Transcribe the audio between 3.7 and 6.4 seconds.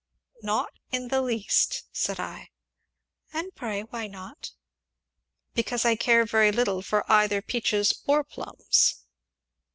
why not?" "Because I care